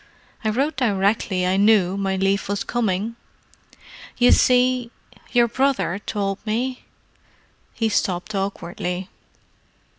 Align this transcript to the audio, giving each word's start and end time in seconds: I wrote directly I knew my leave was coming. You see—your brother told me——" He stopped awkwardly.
I 0.43 0.49
wrote 0.49 0.77
directly 0.77 1.45
I 1.45 1.57
knew 1.57 1.95
my 1.95 2.15
leave 2.15 2.49
was 2.49 2.63
coming. 2.63 3.17
You 4.17 4.31
see—your 4.31 5.47
brother 5.47 5.99
told 6.03 6.39
me——" 6.43 6.81
He 7.75 7.87
stopped 7.87 8.33
awkwardly. 8.33 9.09